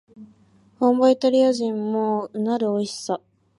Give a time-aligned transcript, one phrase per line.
[0.79, 3.21] 本場イタリア人もうなるおいしさ